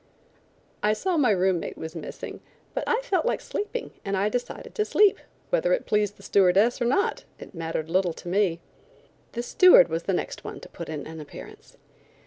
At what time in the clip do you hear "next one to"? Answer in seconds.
10.13-10.69